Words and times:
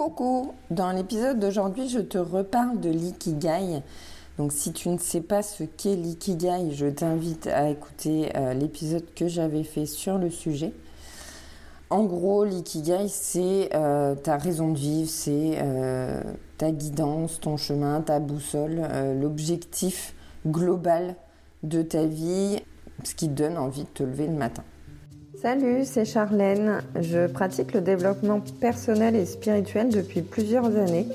Coucou 0.00 0.54
Dans 0.70 0.92
l'épisode 0.92 1.38
d'aujourd'hui, 1.38 1.90
je 1.90 1.98
te 1.98 2.16
reparle 2.16 2.80
de 2.80 2.88
l'ikigai. 2.88 3.82
Donc 4.38 4.50
si 4.50 4.72
tu 4.72 4.88
ne 4.88 4.96
sais 4.96 5.20
pas 5.20 5.42
ce 5.42 5.62
qu'est 5.62 5.94
l'ikigai, 5.94 6.70
je 6.70 6.86
t'invite 6.86 7.46
à 7.48 7.68
écouter 7.68 8.34
euh, 8.34 8.54
l'épisode 8.54 9.04
que 9.14 9.28
j'avais 9.28 9.62
fait 9.62 9.84
sur 9.84 10.16
le 10.16 10.30
sujet. 10.30 10.72
En 11.90 12.04
gros, 12.04 12.46
l'ikigai, 12.46 13.08
c'est 13.08 13.68
euh, 13.74 14.14
ta 14.14 14.38
raison 14.38 14.72
de 14.72 14.78
vivre, 14.78 15.10
c'est 15.10 15.58
euh, 15.60 16.22
ta 16.56 16.70
guidance, 16.70 17.38
ton 17.38 17.58
chemin, 17.58 18.00
ta 18.00 18.20
boussole, 18.20 18.80
l'objectif 19.20 20.14
global 20.46 21.14
de 21.62 21.82
ta 21.82 22.06
vie, 22.06 22.58
ce 23.04 23.14
qui 23.14 23.28
donne 23.28 23.58
envie 23.58 23.84
de 23.84 23.90
te 23.92 24.02
lever 24.02 24.28
le 24.28 24.32
matin. 24.32 24.64
Salut, 25.40 25.86
c'est 25.86 26.04
Charlène. 26.04 26.82
Je 27.00 27.26
pratique 27.26 27.72
le 27.72 27.80
développement 27.80 28.40
personnel 28.60 29.16
et 29.16 29.24
spirituel 29.24 29.88
depuis 29.88 30.20
plusieurs 30.20 30.66
années. 30.66 31.06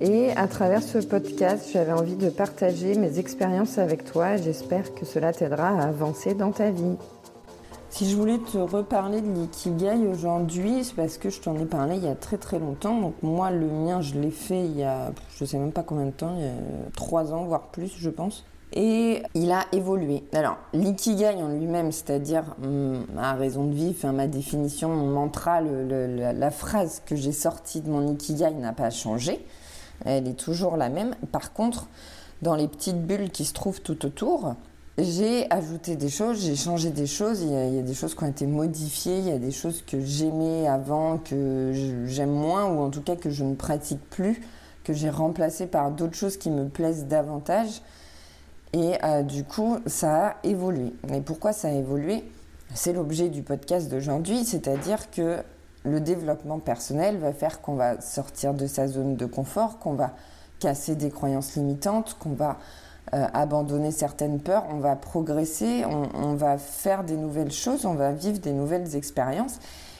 Et 0.00 0.32
à 0.32 0.48
travers 0.48 0.82
ce 0.82 0.98
podcast, 0.98 1.70
j'avais 1.72 1.92
envie 1.92 2.16
de 2.16 2.28
partager 2.28 2.96
mes 2.96 3.20
expériences 3.20 3.78
avec 3.78 4.04
toi. 4.04 4.36
J'espère 4.36 4.92
que 4.96 5.06
cela 5.06 5.32
t'aidera 5.32 5.68
à 5.68 5.86
avancer 5.86 6.34
dans 6.34 6.50
ta 6.50 6.72
vie. 6.72 6.96
Si 7.88 8.10
je 8.10 8.16
voulais 8.16 8.38
te 8.38 8.58
reparler 8.58 9.20
de 9.20 9.30
l'ikigai 9.30 10.08
aujourd'hui, 10.10 10.82
c'est 10.82 10.96
parce 10.96 11.16
que 11.16 11.30
je 11.30 11.40
t'en 11.40 11.56
ai 11.56 11.64
parlé 11.64 11.98
il 11.98 12.04
y 12.04 12.08
a 12.08 12.16
très 12.16 12.38
très 12.38 12.58
longtemps. 12.58 13.00
Donc 13.00 13.14
moi, 13.22 13.52
le 13.52 13.68
mien, 13.68 14.00
je 14.00 14.14
l'ai 14.14 14.32
fait 14.32 14.64
il 14.64 14.76
y 14.76 14.82
a, 14.82 15.12
je 15.36 15.44
sais 15.44 15.58
même 15.58 15.70
pas 15.70 15.84
combien 15.84 16.06
de 16.06 16.10
temps, 16.10 16.34
il 16.36 16.46
y 16.46 16.48
a 16.48 16.90
trois 16.96 17.32
ans, 17.32 17.44
voire 17.44 17.68
plus, 17.68 17.94
je 17.96 18.10
pense 18.10 18.44
et 18.72 19.22
il 19.34 19.52
a 19.52 19.66
évolué. 19.72 20.24
Alors, 20.32 20.56
l'ikigai 20.72 21.34
en 21.42 21.48
lui-même, 21.48 21.92
c'est-à-dire 21.92 22.44
ma 23.14 23.34
raison 23.34 23.64
de 23.64 23.74
vivre, 23.74 24.10
ma 24.12 24.26
définition, 24.26 24.88
mon 24.88 25.08
mantra, 25.08 25.60
la, 25.60 26.50
phrase 26.50 27.02
que 27.04 27.16
j'ai 27.16 27.32
sortie 27.32 27.80
de 27.80 27.90
mon 27.90 28.12
ikigai 28.12 28.52
n'a 28.54 28.72
pas 28.72 28.90
changé. 28.90 29.44
Elle 30.04 30.26
est 30.26 30.38
toujours 30.38 30.76
la 30.76 30.88
même. 30.88 31.14
Par 31.30 31.52
contre, 31.52 31.88
dans 32.40 32.54
les 32.54 32.68
petites 32.68 33.00
bulles 33.06 33.30
qui 33.30 33.44
se 33.44 33.52
trouvent 33.52 33.80
tout 33.80 34.04
autour, 34.04 34.54
j'ai 34.98 35.50
ajouté 35.50 35.96
des 35.96 36.08
choses, 36.08 36.44
j'ai 36.44 36.56
changé 36.56 36.90
des 36.90 37.06
choses. 37.06 37.42
Il 37.42 37.50
y, 37.50 37.56
a, 37.56 37.66
il 37.66 37.74
y, 37.74 37.78
a, 37.78 37.82
des 37.82 37.94
choses 37.94 38.14
qui 38.14 38.24
ont 38.24 38.28
été 38.28 38.46
modifiées, 38.46 39.18
il 39.18 39.28
y 39.28 39.32
a 39.32 39.38
des 39.38 39.52
choses 39.52 39.82
que 39.86 40.00
j'aimais 40.00 40.66
avant, 40.66 41.18
que 41.18 41.72
j'aime 42.06 42.32
moins, 42.32 42.66
ou 42.66 42.80
en 42.80 42.90
tout 42.90 43.02
cas 43.02 43.16
que 43.16 43.30
je 43.30 43.44
ne 43.44 43.54
pratique 43.54 44.00
plus, 44.10 44.40
que 44.84 44.92
j'ai 44.92 45.10
remplacées 45.10 45.66
par 45.66 45.90
d'autres 45.90 46.16
choses 46.16 46.36
qui 46.36 46.50
me 46.50 46.68
plaisent 46.68 47.06
davantage. 47.06 47.82
Et 48.72 48.94
euh, 49.04 49.22
du 49.22 49.44
coup, 49.44 49.78
ça 49.86 50.28
a 50.28 50.36
évolué. 50.44 50.92
Et 51.12 51.20
pourquoi 51.20 51.52
ça 51.52 51.68
a 51.68 51.72
évolué? 51.72 52.24
C'est 52.74 52.92
l'objet 52.92 53.28
du 53.28 53.42
podcast 53.42 53.90
d'aujourd'hui, 53.90 54.44
c'est-à-dire 54.44 55.10
que 55.10 55.42
le 55.84 56.00
développement 56.00 56.58
personnel 56.58 57.18
va 57.18 57.32
faire 57.32 57.60
qu'on 57.60 57.74
va 57.74 58.00
sortir 58.00 58.54
de 58.54 58.66
sa 58.66 58.86
zone 58.86 59.16
de 59.16 59.26
confort, 59.26 59.78
qu'on 59.78 59.92
va 59.92 60.12
casser 60.58 60.94
des 60.94 61.10
croyances 61.10 61.56
limitantes, 61.56 62.16
qu'on 62.18 62.32
va 62.32 62.58
euh, 63.14 63.26
abandonner 63.34 63.90
certaines 63.90 64.40
peurs, 64.40 64.64
on 64.70 64.78
va 64.78 64.96
progresser, 64.96 65.84
on, 65.84 66.34
va 66.34 66.56
faire 66.56 67.04
des 67.04 67.16
nouvelles 67.16 67.50
choses, 67.50 67.84
on 67.84 67.94
va 67.94 68.12
vivre 68.12 68.38
des 68.38 68.52
nouvelles 68.52 68.94
expériences. 68.96 69.58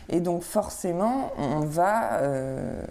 Et 0.09 0.21
donc 0.21 0.43
forcément, 0.43 1.33
on 1.37 1.61
va, 1.61 2.21
euh, 2.21 2.83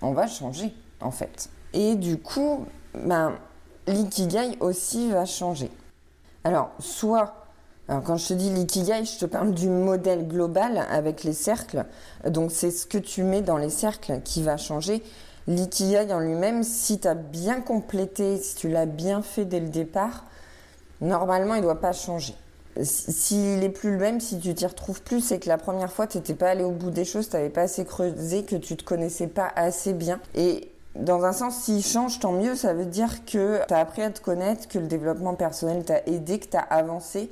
on 0.00 0.12
va 0.12 0.26
changer 0.28 0.72
en 1.00 1.10
fait. 1.10 1.50
Et 1.74 1.96
du 1.96 2.16
coup, 2.16 2.64
ben, 2.94 3.32
l'ikigai 3.86 4.56
aussi 4.60 5.10
va 5.10 5.24
changer. 5.24 5.70
Alors, 6.44 6.70
soit, 6.78 7.34
quand 7.88 8.16
je 8.16 8.28
te 8.28 8.34
dis 8.34 8.50
l'ikigai, 8.50 9.04
je 9.04 9.18
te 9.18 9.26
parle 9.26 9.52
du 9.52 9.68
modèle 9.68 10.26
global 10.26 10.86
avec 10.90 11.24
les 11.24 11.32
cercles. 11.32 11.84
Donc, 12.26 12.50
c'est 12.52 12.70
ce 12.70 12.86
que 12.86 12.98
tu 12.98 13.22
mets 13.22 13.42
dans 13.42 13.58
les 13.58 13.70
cercles 13.70 14.20
qui 14.24 14.42
va 14.42 14.56
changer. 14.56 15.02
L'ikigai 15.46 16.12
en 16.12 16.20
lui-même, 16.20 16.62
si 16.62 17.00
tu 17.00 17.08
as 17.08 17.14
bien 17.14 17.60
complété, 17.60 18.38
si 18.38 18.54
tu 18.54 18.68
l'as 18.68 18.86
bien 18.86 19.22
fait 19.22 19.44
dès 19.44 19.60
le 19.60 19.68
départ, 19.68 20.24
normalement, 21.00 21.54
il 21.54 21.58
ne 21.58 21.64
doit 21.66 21.80
pas 21.80 21.92
changer. 21.92 22.34
S'il 22.82 23.62
est 23.62 23.68
plus 23.68 23.90
le 23.90 23.98
même, 23.98 24.18
si 24.18 24.38
tu 24.38 24.54
t'y 24.54 24.64
retrouves 24.64 25.02
plus, 25.02 25.20
c'est 25.20 25.38
que 25.38 25.48
la 25.48 25.58
première 25.58 25.92
fois, 25.92 26.06
tu 26.06 26.16
n'étais 26.16 26.34
pas 26.34 26.48
allé 26.48 26.64
au 26.64 26.70
bout 26.70 26.90
des 26.90 27.04
choses, 27.04 27.28
tu 27.28 27.36
n'avais 27.36 27.50
pas 27.50 27.62
assez 27.62 27.84
creusé, 27.84 28.44
que 28.44 28.56
tu 28.56 28.76
te 28.76 28.84
connaissais 28.84 29.26
pas 29.26 29.52
assez 29.54 29.92
bien. 29.92 30.20
Et 30.34 30.71
dans 30.94 31.24
un 31.24 31.32
sens, 31.32 31.56
s'il 31.56 31.82
change, 31.82 32.20
tant 32.20 32.32
mieux. 32.32 32.54
Ça 32.54 32.74
veut 32.74 32.84
dire 32.84 33.24
que 33.24 33.60
tu 33.66 33.74
as 33.74 33.78
appris 33.78 34.02
à 34.02 34.10
te 34.10 34.20
connaître, 34.20 34.68
que 34.68 34.78
le 34.78 34.86
développement 34.86 35.34
personnel 35.34 35.84
t'a 35.84 36.02
aidé, 36.06 36.38
que 36.38 36.48
tu 36.48 36.56
as 36.56 36.60
avancé 36.60 37.30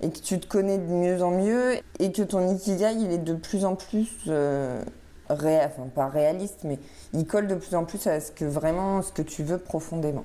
et 0.00 0.10
que 0.10 0.18
tu 0.18 0.38
te 0.38 0.46
connais 0.46 0.78
de 0.78 0.92
mieux 0.92 1.22
en 1.22 1.30
mieux 1.30 1.76
et 1.98 2.12
que 2.12 2.22
ton 2.22 2.54
ikigai, 2.54 2.94
il 2.94 3.10
est 3.10 3.18
de 3.18 3.34
plus 3.34 3.64
en 3.64 3.74
plus 3.74 4.08
euh, 4.28 4.80
réel, 5.28 5.70
enfin 5.72 5.88
pas 5.88 6.08
réaliste, 6.08 6.60
mais 6.64 6.78
il 7.12 7.26
colle 7.26 7.48
de 7.48 7.54
plus 7.54 7.74
en 7.74 7.84
plus 7.84 8.06
à 8.06 8.20
ce 8.20 8.30
que 8.30 8.44
vraiment, 8.44 9.02
ce 9.02 9.12
que 9.12 9.22
tu 9.22 9.42
veux 9.42 9.58
profondément. 9.58 10.24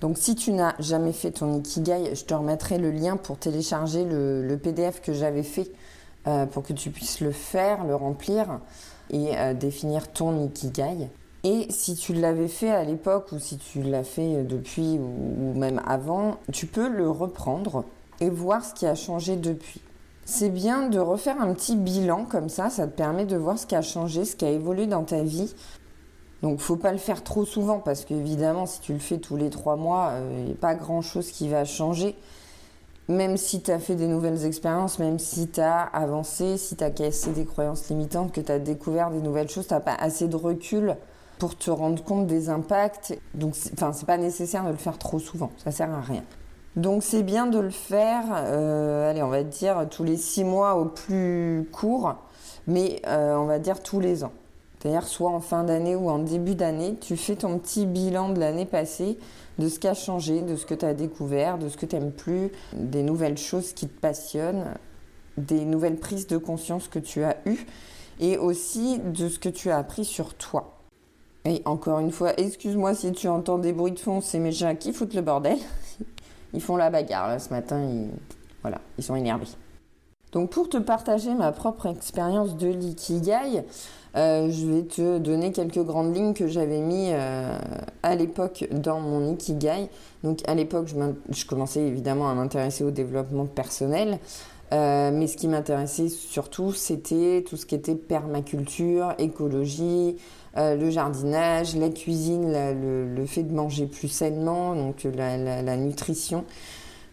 Donc 0.00 0.18
si 0.18 0.34
tu 0.34 0.52
n'as 0.52 0.74
jamais 0.80 1.12
fait 1.12 1.30
ton 1.30 1.54
ikigai, 1.54 2.14
je 2.14 2.24
te 2.24 2.34
remettrai 2.34 2.78
le 2.78 2.90
lien 2.90 3.16
pour 3.16 3.38
télécharger 3.38 4.04
le, 4.04 4.56
PDF 4.56 5.00
que 5.00 5.12
j'avais 5.12 5.44
fait 5.44 5.70
euh, 6.26 6.46
pour 6.46 6.62
que 6.62 6.72
tu 6.72 6.90
puisses 6.90 7.20
le 7.20 7.32
faire, 7.32 7.84
le 7.84 7.94
remplir 7.94 8.60
et 9.10 9.36
euh, 9.36 9.54
définir 9.54 10.12
ton 10.12 10.44
ikigai. 10.44 11.08
Et 11.44 11.66
si 11.70 11.96
tu 11.96 12.12
l'avais 12.12 12.46
fait 12.46 12.70
à 12.70 12.84
l'époque 12.84 13.32
ou 13.32 13.38
si 13.40 13.58
tu 13.58 13.82
l'as 13.82 14.04
fait 14.04 14.44
depuis 14.44 14.98
ou 15.00 15.58
même 15.58 15.80
avant, 15.86 16.36
tu 16.52 16.66
peux 16.66 16.88
le 16.88 17.10
reprendre 17.10 17.84
et 18.20 18.30
voir 18.30 18.64
ce 18.64 18.74
qui 18.74 18.86
a 18.86 18.94
changé 18.94 19.34
depuis. 19.34 19.80
C'est 20.24 20.50
bien 20.50 20.88
de 20.88 21.00
refaire 21.00 21.40
un 21.40 21.52
petit 21.52 21.74
bilan 21.74 22.26
comme 22.26 22.48
ça, 22.48 22.70
ça 22.70 22.86
te 22.86 22.96
permet 22.96 23.24
de 23.24 23.36
voir 23.36 23.58
ce 23.58 23.66
qui 23.66 23.74
a 23.74 23.82
changé, 23.82 24.24
ce 24.24 24.36
qui 24.36 24.44
a 24.44 24.50
évolué 24.50 24.86
dans 24.86 25.02
ta 25.02 25.22
vie. 25.22 25.52
Donc 26.42 26.60
faut 26.60 26.76
pas 26.76 26.92
le 26.92 26.98
faire 26.98 27.24
trop 27.24 27.44
souvent 27.44 27.80
parce 27.80 28.04
qu'évidemment 28.04 28.66
si 28.66 28.80
tu 28.80 28.92
le 28.92 29.00
fais 29.00 29.18
tous 29.18 29.36
les 29.36 29.50
trois 29.50 29.74
mois, 29.74 30.12
il 30.38 30.44
n'y 30.44 30.52
a 30.52 30.56
pas 30.56 30.76
grand 30.76 31.02
chose 31.02 31.32
qui 31.32 31.48
va 31.48 31.64
changer. 31.64 32.14
Même 33.08 33.36
si 33.36 33.60
tu 33.60 33.72
as 33.72 33.80
fait 33.80 33.96
des 33.96 34.06
nouvelles 34.06 34.46
expériences, 34.46 35.00
même 35.00 35.18
si 35.18 35.48
tu 35.48 35.60
as 35.60 35.82
avancé, 35.82 36.56
si 36.56 36.76
tu 36.76 36.84
as 36.84 36.90
cassé 36.90 37.32
des 37.32 37.44
croyances 37.44 37.88
limitantes, 37.88 38.32
que 38.32 38.40
tu 38.40 38.52
as 38.52 38.60
découvert 38.60 39.10
des 39.10 39.20
nouvelles 39.20 39.48
choses, 39.48 39.66
tu 39.66 39.74
n'as 39.74 39.80
pas 39.80 39.94
assez 39.94 40.28
de 40.28 40.36
recul 40.36 40.96
pour 41.42 41.56
te 41.56 41.72
rendre 41.72 42.04
compte 42.04 42.28
des 42.28 42.50
impacts. 42.50 43.18
Donc, 43.34 43.56
enfin, 43.72 43.92
c'est 43.92 44.06
pas 44.06 44.16
nécessaire 44.16 44.64
de 44.64 44.70
le 44.70 44.76
faire 44.76 44.96
trop 44.96 45.18
souvent. 45.18 45.50
Ça 45.56 45.72
sert 45.72 45.90
à 45.90 46.00
rien. 46.00 46.22
Donc, 46.76 47.02
c'est 47.02 47.24
bien 47.24 47.48
de 47.48 47.58
le 47.58 47.70
faire, 47.70 48.26
euh, 48.32 49.10
allez, 49.10 49.24
on 49.24 49.28
va 49.28 49.42
dire 49.42 49.88
tous 49.90 50.04
les 50.04 50.16
six 50.16 50.44
mois 50.44 50.76
au 50.76 50.84
plus 50.84 51.68
court, 51.72 52.14
mais 52.68 53.02
euh, 53.08 53.34
on 53.34 53.46
va 53.46 53.58
dire 53.58 53.82
tous 53.82 53.98
les 53.98 54.22
ans. 54.22 54.30
C'est-à-dire 54.78 55.04
soit 55.04 55.30
en 55.30 55.40
fin 55.40 55.64
d'année 55.64 55.96
ou 55.96 56.10
en 56.10 56.20
début 56.20 56.54
d'année, 56.54 56.94
tu 57.00 57.16
fais 57.16 57.34
ton 57.34 57.58
petit 57.58 57.86
bilan 57.86 58.28
de 58.28 58.38
l'année 58.38 58.64
passée, 58.64 59.18
de 59.58 59.68
ce 59.68 59.80
qui 59.80 59.88
a 59.88 59.94
changé, 59.94 60.42
de 60.42 60.54
ce 60.54 60.64
que 60.64 60.74
tu 60.74 60.84
as 60.84 60.94
découvert, 60.94 61.58
de 61.58 61.68
ce 61.68 61.76
que 61.76 61.86
tu 61.86 61.96
n'aimes 61.96 62.12
plus, 62.12 62.52
des 62.72 63.02
nouvelles 63.02 63.36
choses 63.36 63.72
qui 63.72 63.88
te 63.88 64.00
passionnent, 64.00 64.76
des 65.38 65.64
nouvelles 65.64 65.98
prises 65.98 66.28
de 66.28 66.36
conscience 66.36 66.86
que 66.86 67.00
tu 67.00 67.24
as 67.24 67.36
eues, 67.46 67.66
et 68.20 68.38
aussi 68.38 69.00
de 69.00 69.28
ce 69.28 69.40
que 69.40 69.48
tu 69.48 69.72
as 69.72 69.78
appris 69.78 70.04
sur 70.04 70.34
toi. 70.34 70.78
Et 71.44 71.62
encore 71.64 71.98
une 71.98 72.12
fois, 72.12 72.38
excuse-moi 72.38 72.94
si 72.94 73.12
tu 73.12 73.28
entends 73.28 73.58
des 73.58 73.72
bruits 73.72 73.92
de 73.92 73.98
fond, 73.98 74.20
c'est 74.20 74.38
mes 74.38 74.52
chats 74.52 74.74
qui 74.74 74.92
foutent 74.92 75.14
le 75.14 75.22
bordel. 75.22 75.58
Ils 76.54 76.60
font 76.60 76.76
la 76.76 76.90
bagarre 76.90 77.40
ce 77.40 77.48
matin, 77.48 77.82
ils... 77.82 78.10
voilà, 78.60 78.78
ils 78.98 79.04
sont 79.04 79.16
énervés. 79.16 79.46
Donc 80.32 80.50
pour 80.50 80.68
te 80.68 80.76
partager 80.76 81.32
ma 81.34 81.50
propre 81.50 81.86
expérience 81.86 82.56
de 82.56 82.68
l'ikigai, 82.68 83.64
euh, 84.16 84.50
je 84.50 84.66
vais 84.66 84.82
te 84.82 85.18
donner 85.18 85.52
quelques 85.52 85.82
grandes 85.82 86.14
lignes 86.14 86.34
que 86.34 86.48
j'avais 86.48 86.80
mis 86.80 87.08
euh, 87.10 87.58
à 88.02 88.14
l'époque 88.14 88.66
dans 88.70 89.00
mon 89.00 89.32
ikigai. 89.32 89.88
Donc 90.24 90.40
à 90.46 90.54
l'époque, 90.54 90.88
je, 90.88 90.96
je, 91.34 91.46
commençais 91.46 91.80
évidemment 91.80 92.30
à 92.30 92.34
m'intéresser 92.34 92.84
au 92.84 92.90
développement 92.90 93.46
personnel. 93.46 94.18
Euh, 94.72 95.10
mais 95.12 95.26
ce 95.26 95.36
qui 95.36 95.48
m'intéressait 95.48 96.08
surtout, 96.08 96.72
c'était 96.72 97.44
tout 97.46 97.58
ce 97.58 97.66
qui 97.66 97.74
était 97.74 97.94
permaculture, 97.94 99.14
écologie, 99.18 100.16
euh, 100.56 100.76
le 100.76 100.90
jardinage, 100.90 101.76
la 101.76 101.88
cuisine, 101.88 102.52
le, 102.52 103.26
fait 103.26 103.42
de 103.42 103.54
manger 103.54 103.86
plus 103.86 104.08
sainement, 104.08 104.74
donc 104.74 105.04
la, 105.04 105.76
nutrition. 105.76 106.44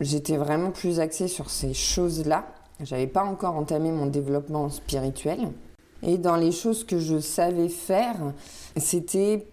J'étais 0.01 0.37
vraiment 0.37 0.71
plus 0.71 0.99
axée 0.99 1.27
sur 1.27 1.49
ces 1.49 1.73
choses-là. 1.73 2.47
J'avais 2.81 3.07
pas 3.07 3.23
encore 3.23 3.55
entamé 3.55 3.91
mon 3.91 4.05
développement 4.05 4.69
spirituel. 4.69 5.49
Et 6.01 6.17
dans 6.17 6.37
les 6.37 6.51
choses 6.51 6.85
que 6.85 6.97
je 6.97 7.19
savais 7.19 7.67
faire, 7.67 8.15
c'était 8.77 9.45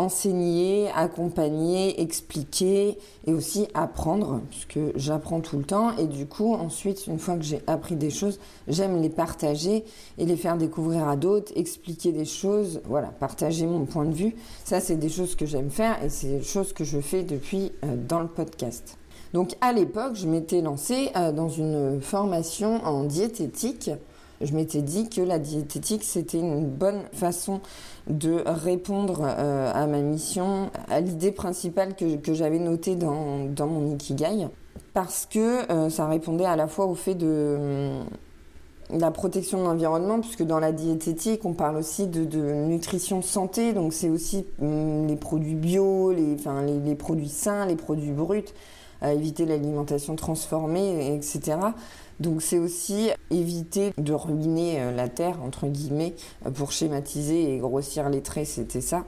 enseigner, 0.00 0.90
accompagner, 0.94 2.00
expliquer 2.00 2.98
et 3.26 3.32
aussi 3.32 3.68
apprendre, 3.74 4.40
puisque 4.50 4.96
j'apprends 4.96 5.40
tout 5.40 5.58
le 5.58 5.64
temps. 5.64 5.96
Et 5.98 6.06
du 6.06 6.26
coup, 6.26 6.54
ensuite, 6.54 7.06
une 7.06 7.18
fois 7.18 7.36
que 7.36 7.42
j'ai 7.42 7.60
appris 7.66 7.96
des 7.96 8.10
choses, 8.10 8.40
j'aime 8.66 9.00
les 9.00 9.10
partager 9.10 9.84
et 10.18 10.24
les 10.24 10.36
faire 10.36 10.56
découvrir 10.56 11.06
à 11.08 11.16
d'autres, 11.16 11.52
expliquer 11.54 12.12
des 12.12 12.24
choses, 12.24 12.80
voilà, 12.86 13.08
partager 13.08 13.66
mon 13.66 13.84
point 13.84 14.06
de 14.06 14.14
vue. 14.14 14.34
Ça, 14.64 14.80
c'est 14.80 14.96
des 14.96 15.10
choses 15.10 15.34
que 15.34 15.46
j'aime 15.46 15.70
faire 15.70 16.02
et 16.02 16.08
c'est 16.08 16.38
des 16.38 16.42
choses 16.42 16.72
que 16.72 16.84
je 16.84 16.98
fais 17.00 17.22
depuis 17.22 17.72
euh, 17.84 17.96
dans 18.08 18.20
le 18.20 18.28
podcast. 18.28 18.96
Donc 19.32 19.54
à 19.60 19.72
l'époque, 19.72 20.14
je 20.14 20.26
m'étais 20.26 20.60
lancée 20.60 21.10
euh, 21.16 21.30
dans 21.30 21.48
une 21.48 22.00
formation 22.00 22.84
en 22.84 23.04
diététique 23.04 23.90
je 24.40 24.54
m'étais 24.54 24.82
dit 24.82 25.08
que 25.08 25.20
la 25.20 25.38
diététique, 25.38 26.02
c'était 26.02 26.38
une 26.38 26.66
bonne 26.66 27.02
façon 27.12 27.60
de 28.08 28.42
répondre 28.46 29.22
euh, 29.22 29.70
à 29.72 29.86
ma 29.86 30.00
mission, 30.00 30.70
à 30.88 31.00
l'idée 31.00 31.32
principale 31.32 31.94
que, 31.94 32.16
que 32.16 32.32
j'avais 32.32 32.58
notée 32.58 32.96
dans, 32.96 33.44
dans, 33.44 33.66
mon 33.66 33.94
Ikigai, 33.94 34.48
parce 34.94 35.26
que 35.26 35.70
euh, 35.70 35.90
ça 35.90 36.06
répondait 36.06 36.46
à 36.46 36.56
la 36.56 36.66
fois 36.68 36.86
au 36.86 36.94
fait 36.94 37.14
de 37.14 37.56
hum, 37.58 38.98
la 38.98 39.10
protection 39.10 39.58
de 39.58 39.64
l'environnement, 39.64 40.20
puisque 40.20 40.42
dans 40.42 40.58
la 40.58 40.72
diététique, 40.72 41.44
on 41.44 41.52
parle 41.52 41.76
aussi 41.76 42.06
de, 42.06 42.24
nutrition 42.66 43.22
santé, 43.22 43.72
donc 43.72 43.92
c'est 43.92 44.08
aussi 44.08 44.46
hum, 44.60 45.06
les 45.06 45.16
produits 45.16 45.54
bio, 45.54 46.12
les, 46.12 46.36
les, 46.84 46.94
produits 46.94 47.28
sains, 47.28 47.66
les 47.66 47.76
produits 47.76 48.12
bruts, 48.12 48.44
à 49.00 49.12
éviter 49.12 49.46
l'alimentation 49.46 50.16
transformée, 50.16 51.14
etc. 51.14 51.56
Donc 52.20 52.42
c'est 52.42 52.58
aussi 52.58 53.10
éviter 53.30 53.94
de 53.96 54.12
ruiner 54.12 54.80
euh, 54.80 54.94
la 54.94 55.08
terre, 55.08 55.42
entre 55.42 55.66
guillemets, 55.66 56.14
euh, 56.46 56.50
pour 56.50 56.70
schématiser 56.70 57.54
et 57.54 57.58
grossir 57.58 58.10
les 58.10 58.20
traits, 58.20 58.46
c'était 58.46 58.82
ça. 58.82 59.04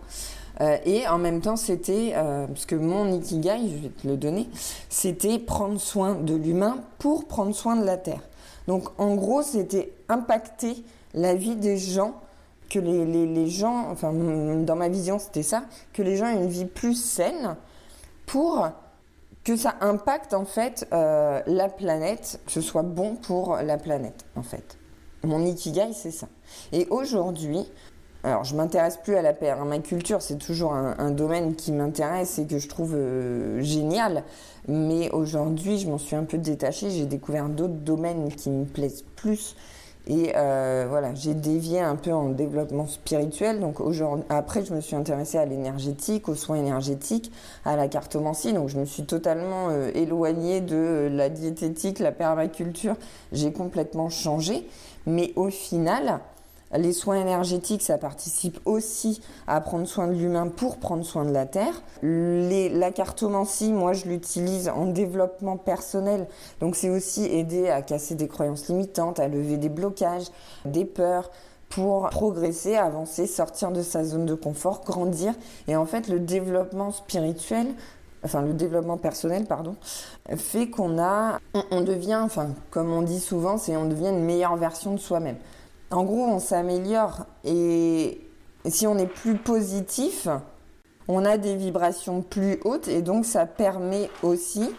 Euh, 0.62 0.78
et 0.86 1.06
en 1.06 1.18
même 1.18 1.42
temps, 1.42 1.56
c'était, 1.56 2.14
parce 2.14 2.66
que 2.66 2.74
mon 2.74 3.12
ikigai, 3.12 3.68
je 3.68 3.82
vais 3.82 3.88
te 3.88 4.08
le 4.08 4.16
donner, 4.16 4.48
c'était 4.88 5.38
prendre 5.38 5.78
soin 5.78 6.14
de 6.14 6.34
l'humain 6.34 6.78
pour 6.98 7.26
prendre 7.26 7.54
soin 7.54 7.76
de 7.76 7.84
la 7.84 7.98
terre. 7.98 8.22
Donc 8.68 8.88
en 8.98 9.14
gros, 9.14 9.42
c'était 9.42 9.92
impacter 10.08 10.76
la 11.14 11.34
vie 11.34 11.56
des 11.56 11.76
gens, 11.76 12.14
que 12.70 12.78
les, 12.78 13.04
les, 13.04 13.26
les 13.26 13.48
gens, 13.50 13.88
enfin 13.90 14.12
dans 14.12 14.76
ma 14.76 14.88
vision 14.88 15.18
c'était 15.18 15.42
ça, 15.42 15.64
que 15.92 16.00
les 16.00 16.16
gens 16.16 16.26
aient 16.26 16.42
une 16.42 16.48
vie 16.48 16.64
plus 16.64 16.94
saine 16.94 17.56
pour 18.24 18.66
que 19.44 19.56
ça 19.56 19.74
impacte 19.80 20.34
en 20.34 20.44
fait 20.44 20.86
euh, 20.92 21.40
la 21.46 21.68
planète, 21.68 22.40
que 22.46 22.52
ce 22.52 22.60
soit 22.60 22.82
bon 22.82 23.16
pour 23.16 23.56
la 23.56 23.78
planète 23.78 24.24
en 24.36 24.42
fait. 24.42 24.78
Mon 25.24 25.44
ikigai, 25.44 25.92
c'est 25.92 26.10
ça. 26.10 26.26
Et 26.72 26.86
aujourd'hui, 26.90 27.64
alors 28.24 28.44
je 28.44 28.54
m'intéresse 28.54 28.98
plus 28.98 29.16
à 29.16 29.22
la 29.22 29.32
permaculture, 29.32 30.22
c'est 30.22 30.38
toujours 30.38 30.74
un, 30.74 31.10
domaine 31.10 31.54
qui 31.56 31.72
m'intéresse 31.72 32.38
et 32.38 32.46
que 32.46 32.58
je 32.58 32.68
trouve 32.68 32.94
euh, 32.94 33.60
génial. 33.62 34.24
Mais 34.68 35.10
aujourd'hui, 35.10 35.78
je 35.78 35.88
m'en 35.88 35.98
suis 35.98 36.14
un 36.16 36.24
peu 36.24 36.38
détachée, 36.38 36.90
j'ai 36.90 37.06
découvert 37.06 37.48
d'autres 37.48 37.72
domaines 37.72 38.32
qui 38.32 38.50
me 38.50 38.64
plaisent 38.64 39.04
plus. 39.16 39.56
Et 40.08 40.32
euh, 40.34 40.86
voilà, 40.88 41.14
j'ai 41.14 41.34
dévié 41.34 41.80
un 41.80 41.94
peu 41.94 42.12
en 42.12 42.30
développement 42.30 42.86
spirituel. 42.86 43.60
Donc 43.60 43.76
après, 44.28 44.64
je 44.64 44.74
me 44.74 44.80
suis 44.80 44.96
intéressée 44.96 45.38
à 45.38 45.44
l'énergétique, 45.44 46.28
aux 46.28 46.34
soins 46.34 46.56
énergétiques, 46.56 47.30
à 47.64 47.76
la 47.76 47.88
cartomancie. 47.88 48.52
Donc 48.52 48.68
je 48.68 48.78
me 48.78 48.84
suis 48.84 49.04
totalement 49.04 49.68
euh, 49.70 49.90
éloignée 49.94 50.60
de 50.60 51.08
la 51.10 51.28
diététique, 51.28 52.00
la 52.00 52.12
permaculture. 52.12 52.96
J'ai 53.30 53.52
complètement 53.52 54.08
changé. 54.08 54.66
Mais 55.06 55.32
au 55.36 55.50
final, 55.50 56.20
les 56.74 56.92
soins 56.92 57.20
énergétiques, 57.20 57.82
ça 57.82 57.98
participe 57.98 58.58
aussi 58.64 59.20
à 59.46 59.60
prendre 59.60 59.86
soin 59.86 60.06
de 60.06 60.12
l'humain 60.12 60.48
pour 60.48 60.78
prendre 60.78 61.04
soin 61.04 61.24
de 61.24 61.32
la 61.32 61.46
terre. 61.46 61.82
La 62.02 62.90
cartomancie, 62.90 63.72
moi, 63.72 63.92
je 63.92 64.06
l'utilise 64.06 64.68
en 64.68 64.86
développement 64.86 65.56
personnel. 65.56 66.26
Donc, 66.60 66.76
c'est 66.76 66.90
aussi 66.90 67.24
aider 67.24 67.68
à 67.68 67.82
casser 67.82 68.14
des 68.14 68.28
croyances 68.28 68.68
limitantes, 68.68 69.20
à 69.20 69.28
lever 69.28 69.56
des 69.56 69.68
blocages, 69.68 70.26
des 70.64 70.84
peurs 70.84 71.30
pour 71.68 72.10
progresser, 72.10 72.76
avancer, 72.76 73.26
sortir 73.26 73.70
de 73.70 73.82
sa 73.82 74.04
zone 74.04 74.26
de 74.26 74.34
confort, 74.34 74.82
grandir. 74.84 75.32
Et 75.68 75.76
en 75.76 75.86
fait, 75.86 76.08
le 76.08 76.20
développement 76.20 76.90
spirituel, 76.90 77.66
enfin 78.24 78.42
le 78.42 78.52
développement 78.52 78.98
personnel, 78.98 79.46
pardon, 79.46 79.76
fait 80.36 80.68
qu'on 80.68 80.98
a, 80.98 81.38
on 81.70 81.80
devient, 81.80 82.20
enfin, 82.22 82.50
comme 82.70 82.92
on 82.92 83.02
dit 83.02 83.20
souvent, 83.20 83.56
c'est 83.56 83.76
on 83.76 83.86
devient 83.86 84.10
une 84.10 84.24
meilleure 84.24 84.56
version 84.56 84.92
de 84.92 84.98
soi-même. 84.98 85.36
En 85.92 86.04
gros, 86.04 86.24
on 86.24 86.38
s'améliore 86.38 87.26
et 87.44 88.20
si 88.66 88.86
on 88.86 88.96
est 88.96 89.06
plus 89.06 89.36
positif, 89.36 90.26
on 91.06 91.24
a 91.24 91.36
des 91.36 91.54
vibrations 91.54 92.22
plus 92.22 92.58
hautes 92.64 92.88
et 92.88 93.02
donc 93.02 93.26
ça 93.26 93.44
permet 93.44 94.08
aussi 94.22 94.70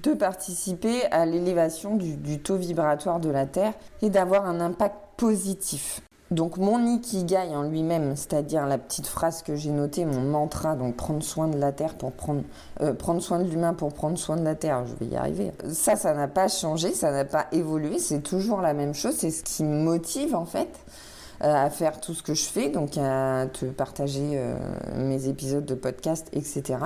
de 0.00 0.12
participer 0.12 1.04
à 1.10 1.26
l'élévation 1.26 1.96
du, 1.96 2.38
taux 2.40 2.56
vibratoire 2.56 3.18
de 3.18 3.30
la 3.30 3.46
Terre 3.46 3.74
et 4.02 4.10
d'avoir 4.10 4.46
un 4.46 4.60
impact 4.60 4.96
positif. 5.16 6.02
Donc 6.34 6.56
mon 6.56 6.84
ikigai 6.84 7.54
en 7.54 7.62
lui-même, 7.62 8.16
c'est-à-dire 8.16 8.66
la 8.66 8.76
petite 8.76 9.06
phrase 9.06 9.42
que 9.42 9.54
j'ai 9.54 9.70
notée, 9.70 10.04
mon 10.04 10.20
mantra, 10.20 10.74
donc 10.74 10.96
prendre 10.96 11.22
soin 11.22 11.46
de 11.46 11.56
la 11.56 11.70
terre 11.70 11.94
pour 11.94 12.10
prendre, 12.10 12.42
euh, 12.80 12.92
prendre 12.92 13.22
soin 13.22 13.38
de 13.38 13.48
l'humain 13.48 13.72
pour 13.72 13.92
prendre 13.92 14.18
soin 14.18 14.36
de 14.36 14.42
la 14.42 14.56
terre, 14.56 14.84
je 14.84 14.94
vais 14.96 15.12
y 15.12 15.16
arriver. 15.16 15.52
Ça, 15.70 15.94
ça 15.94 16.12
n'a 16.12 16.26
pas 16.26 16.48
changé, 16.48 16.92
ça 16.92 17.12
n'a 17.12 17.24
pas 17.24 17.46
évolué, 17.52 18.00
c'est 18.00 18.18
toujours 18.18 18.60
la 18.60 18.74
même 18.74 18.94
chose, 18.94 19.14
c'est 19.16 19.30
ce 19.30 19.44
qui 19.44 19.62
me 19.62 19.80
motive 19.84 20.34
en 20.34 20.44
fait 20.44 20.76
euh, 21.44 21.54
à 21.54 21.70
faire 21.70 22.00
tout 22.00 22.14
ce 22.14 22.24
que 22.24 22.34
je 22.34 22.44
fais, 22.44 22.68
donc 22.68 22.98
à 22.98 23.46
te 23.52 23.66
partager 23.66 24.32
euh, 24.34 24.56
mes 24.96 25.28
épisodes 25.28 25.64
de 25.64 25.74
podcast, 25.76 26.26
etc. 26.32 26.78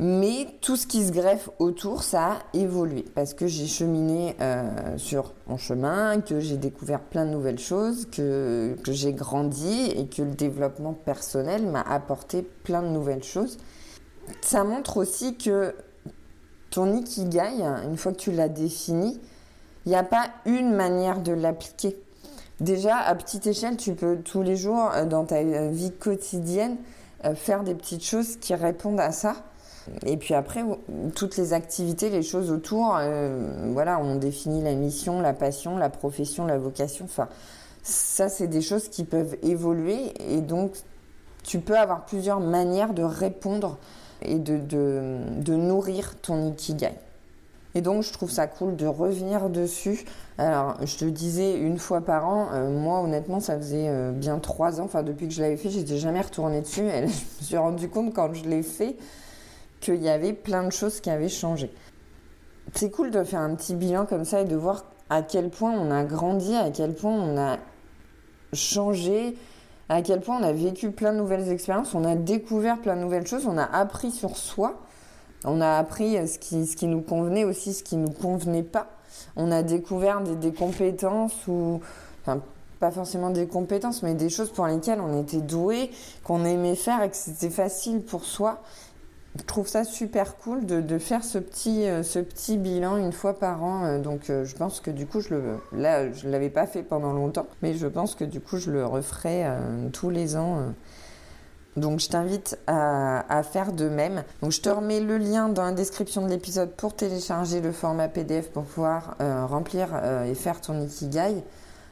Mais 0.00 0.46
tout 0.60 0.76
ce 0.76 0.86
qui 0.86 1.04
se 1.04 1.10
greffe 1.10 1.50
autour, 1.58 2.04
ça 2.04 2.24
a 2.24 2.38
évolué 2.54 3.04
parce 3.16 3.34
que 3.34 3.48
j'ai 3.48 3.66
cheminé 3.66 4.36
euh, 4.40 4.96
sur 4.96 5.34
mon 5.48 5.56
chemin, 5.56 6.20
que 6.20 6.38
j'ai 6.38 6.56
découvert 6.56 7.00
plein 7.00 7.26
de 7.26 7.30
nouvelles 7.30 7.58
choses, 7.58 8.06
que, 8.06 8.76
que 8.84 8.92
j'ai 8.92 9.12
grandi 9.12 9.90
et 9.96 10.06
que 10.06 10.22
le 10.22 10.30
développement 10.30 10.92
personnel 10.92 11.66
m'a 11.66 11.82
apporté 11.82 12.42
plein 12.42 12.82
de 12.82 12.88
nouvelles 12.88 13.24
choses. 13.24 13.58
Ça 14.40 14.62
montre 14.62 14.98
aussi 14.98 15.36
que 15.36 15.74
ton 16.70 16.94
ikigai, 16.94 17.62
une 17.84 17.96
fois 17.96 18.12
que 18.12 18.18
tu 18.18 18.30
l'as 18.30 18.48
défini, 18.48 19.20
il 19.84 19.88
n'y 19.88 19.96
a 19.96 20.04
pas 20.04 20.28
une 20.44 20.74
manière 20.74 21.20
de 21.20 21.32
l'appliquer. 21.32 21.96
Déjà, 22.60 22.98
à 22.98 23.14
petite 23.16 23.48
échelle, 23.48 23.76
tu 23.76 23.94
peux 23.94 24.18
tous 24.18 24.42
les 24.42 24.56
jours, 24.56 24.90
euh, 24.94 25.06
dans 25.06 25.24
ta 25.24 25.42
vie 25.70 25.92
quotidienne, 25.92 26.76
euh, 27.24 27.34
faire 27.34 27.64
des 27.64 27.74
petites 27.74 28.04
choses 28.04 28.36
qui 28.36 28.54
répondent 28.54 29.00
à 29.00 29.10
ça. 29.10 29.34
Et 30.06 30.16
puis 30.16 30.34
après, 30.34 30.64
toutes 31.14 31.36
les 31.36 31.52
activités, 31.52 32.10
les 32.10 32.22
choses 32.22 32.50
autour, 32.50 32.96
euh, 32.98 33.70
voilà, 33.72 33.98
on 34.00 34.16
définit 34.16 34.62
la 34.62 34.74
mission, 34.74 35.20
la 35.20 35.32
passion, 35.32 35.76
la 35.76 35.90
profession, 35.90 36.46
la 36.46 36.58
vocation. 36.58 37.04
Enfin, 37.04 37.28
ça, 37.82 38.28
c'est 38.28 38.48
des 38.48 38.60
choses 38.60 38.88
qui 38.88 39.04
peuvent 39.04 39.36
évoluer 39.42 40.12
et 40.30 40.40
donc 40.40 40.72
tu 41.42 41.60
peux 41.60 41.78
avoir 41.78 42.04
plusieurs 42.04 42.40
manières 42.40 42.92
de 42.92 43.02
répondre 43.02 43.78
et 44.22 44.38
de, 44.38 45.54
nourrir 45.54 46.16
ton 46.20 46.48
ikigai. 46.48 46.92
Et 47.74 47.80
donc, 47.80 48.02
je 48.02 48.12
trouve 48.12 48.30
ça 48.30 48.46
cool 48.46 48.76
de 48.76 48.86
revenir 48.86 49.48
dessus. 49.50 50.04
Alors, 50.36 50.76
je 50.84 50.96
te 50.96 51.04
disais 51.04 51.58
une 51.58 51.78
fois 51.78 52.00
par 52.00 52.26
an, 52.26 52.48
euh, 52.52 52.70
moi, 52.70 53.00
honnêtement, 53.00 53.40
ça 53.40 53.56
faisait 53.56 53.88
euh, 53.88 54.10
bien 54.10 54.38
trois 54.38 54.80
ans. 54.80 54.84
Enfin, 54.84 55.02
depuis 55.02 55.28
que 55.28 55.34
je 55.34 55.42
l'avais 55.42 55.56
fait, 55.56 55.70
j'étais 55.70 55.98
jamais 55.98 56.20
retournée 56.20 56.60
dessus. 56.60 56.82
Je 56.90 57.04
me 57.04 57.08
suis 57.42 57.56
rendu 57.56 57.88
compte 57.88 58.14
quand 58.14 58.32
je 58.34 58.44
l'ai 58.48 58.62
fait 58.62 58.96
qu'il 59.80 60.02
y 60.02 60.08
avait 60.08 60.32
plein 60.32 60.64
de 60.64 60.72
choses 60.72 61.00
qui 61.00 61.10
avaient 61.10 61.28
changé. 61.28 61.70
C'est 62.74 62.90
cool 62.90 63.10
de 63.10 63.24
faire 63.24 63.40
un 63.40 63.54
petit 63.54 63.74
bilan 63.74 64.06
comme 64.06 64.24
ça 64.24 64.42
et 64.42 64.44
de 64.44 64.56
voir 64.56 64.84
à 65.10 65.22
quel 65.22 65.48
point 65.48 65.72
on 65.72 65.90
a 65.90 66.04
grandi, 66.04 66.54
à 66.54 66.70
quel 66.70 66.94
point 66.94 67.12
on 67.12 67.38
a 67.38 67.58
changé, 68.52 69.36
à 69.88 70.02
quel 70.02 70.20
point 70.20 70.38
on 70.38 70.42
a 70.42 70.52
vécu 70.52 70.90
plein 70.90 71.12
de 71.12 71.18
nouvelles 71.18 71.50
expériences, 71.50 71.94
on 71.94 72.04
a 72.04 72.14
découvert 72.14 72.78
plein 72.78 72.96
de 72.96 73.00
nouvelles 73.00 73.26
choses, 73.26 73.46
on 73.46 73.56
a 73.56 73.64
appris 73.64 74.10
sur 74.10 74.36
soi, 74.36 74.78
on 75.44 75.60
a 75.60 75.78
appris 75.78 76.28
ce 76.28 76.38
qui, 76.38 76.66
ce 76.66 76.76
qui 76.76 76.86
nous 76.86 77.00
convenait 77.00 77.44
aussi, 77.44 77.72
ce 77.72 77.82
qui 77.82 77.96
ne 77.96 78.06
nous 78.06 78.12
convenait 78.12 78.62
pas. 78.62 78.88
On 79.36 79.50
a 79.50 79.62
découvert 79.62 80.20
des, 80.20 80.36
des 80.36 80.52
compétences 80.52 81.46
ou, 81.46 81.80
enfin, 82.22 82.40
pas 82.80 82.90
forcément 82.90 83.30
des 83.30 83.46
compétences, 83.46 84.02
mais 84.02 84.14
des 84.14 84.28
choses 84.28 84.50
pour 84.50 84.66
lesquelles 84.66 85.00
on 85.00 85.20
était 85.22 85.40
doué, 85.40 85.90
qu'on 86.22 86.44
aimait 86.44 86.76
faire 86.76 87.02
et 87.02 87.10
que 87.10 87.16
c'était 87.16 87.50
facile 87.50 88.02
pour 88.02 88.24
soi 88.24 88.60
je 89.38 89.44
trouve 89.44 89.68
ça 89.68 89.84
super 89.84 90.36
cool 90.36 90.66
de, 90.66 90.98
faire 90.98 91.24
ce 91.24 91.38
petit, 91.38 91.88
euh, 91.88 92.02
ce 92.02 92.18
petit 92.18 92.58
bilan 92.58 92.96
une 92.96 93.12
fois 93.12 93.38
par 93.38 93.62
an. 93.62 93.84
Euh, 93.84 93.98
donc 93.98 94.30
euh, 94.30 94.44
je 94.44 94.56
pense 94.56 94.80
que 94.80 94.90
du 94.90 95.06
coup, 95.06 95.20
je 95.20 95.34
là, 95.72 96.12
je 96.12 96.26
ne 96.26 96.32
l'avais 96.32 96.50
pas 96.50 96.66
fait 96.66 96.82
pendant 96.82 97.12
longtemps, 97.12 97.46
mais 97.62 97.74
je 97.74 97.86
pense 97.86 98.14
que 98.14 98.24
du 98.24 98.40
coup, 98.40 98.58
je 98.58 98.70
le 98.70 98.84
referai 98.84 99.46
tous 99.92 100.10
les 100.10 100.36
ans. 100.36 100.72
Donc 101.76 102.00
je 102.00 102.08
t'invite 102.08 102.58
à, 102.66 103.24
à, 103.32 103.42
faire 103.42 103.72
de 103.72 103.88
même. 103.88 104.24
Donc 104.42 104.50
je 104.50 104.60
te 104.60 104.68
remets 104.68 105.00
le 105.00 105.16
lien 105.16 105.48
dans 105.48 105.64
la 105.64 105.72
description 105.72 106.24
de 106.24 106.28
l'épisode 106.28 106.70
pour 106.70 106.96
télécharger 106.96 107.60
le 107.60 107.70
format 107.70 108.08
PDF 108.08 108.50
pour 108.50 108.64
pouvoir 108.64 109.16
remplir 109.20 109.88
et 110.26 110.34
faire 110.34 110.60
ton 110.60 110.80
Ikigai. 110.82 111.44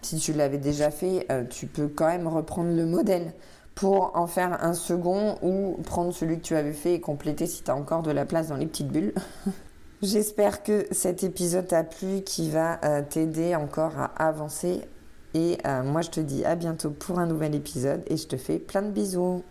Si 0.03 0.17
tu 0.17 0.33
l'avais 0.33 0.59
déjà 0.59 0.91
fait, 0.91 1.27
tu 1.51 1.67
peux 1.67 1.89
quand 1.89 2.09
même 2.09 2.27
reprendre 2.27 2.75
le 2.75 2.85
modèle 2.85 3.33
pour 3.77 4.17
en 4.17 4.27
faire 4.27 4.65
un 4.65 4.73
second 4.73 5.37
ou 5.43 5.77
prendre 5.85 6.13
celui 6.13 6.39
que 6.39 6.43
tu 6.43 6.57
avais 6.57 6.73
fait 6.73 6.95
et 6.95 7.01
compléter 7.01 7.47
si 7.47 7.63
tu 7.63 7.71
as 7.71 7.77
encore 7.77 8.03
de 8.03 8.11
la 8.11 8.25
place 8.25 8.49
dans 8.49 8.57
les 8.57 8.67
petites 8.67 8.89
bulles. 8.89 9.15
J'espère 10.03 10.63
que 10.63 10.87
cet 10.91 11.23
épisode 11.23 11.69
t'a 11.69 11.85
plu, 11.85 12.23
qui 12.23 12.51
va 12.51 12.81
euh, 12.85 13.03
t'aider 13.09 13.55
encore 13.55 13.93
à 13.99 14.07
avancer. 14.27 14.81
Et 15.35 15.59
euh, 15.67 15.83
moi, 15.83 16.01
je 16.01 16.11
te 16.11 16.21
dis 16.21 16.45
à 16.45 16.57
bientôt 16.57 16.91
pour 16.91 17.19
un 17.19 17.27
nouvel 17.27 17.55
épisode 17.55 18.03
et 18.07 18.17
je 18.17 18.27
te 18.27 18.37
fais 18.37 18.59
plein 18.59 18.83
de 18.83 18.91
bisous. 18.91 19.43